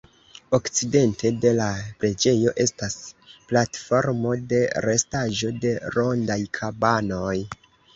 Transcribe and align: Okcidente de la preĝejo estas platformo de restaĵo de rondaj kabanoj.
Okcidente 0.57 1.31
de 1.43 1.51
la 1.57 1.67
preĝejo 1.99 2.55
estas 2.65 2.97
platformo 3.53 4.35
de 4.55 4.65
restaĵo 4.91 5.57
de 5.69 5.79
rondaj 5.99 6.45
kabanoj. 6.61 7.41